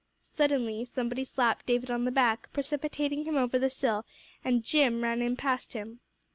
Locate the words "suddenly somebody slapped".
0.23-1.67